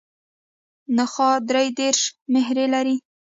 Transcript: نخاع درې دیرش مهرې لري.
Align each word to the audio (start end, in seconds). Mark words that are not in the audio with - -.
نخاع 0.97 1.35
درې 1.49 1.65
دیرش 1.77 2.01
مهرې 2.33 2.65
لري. 2.73 2.95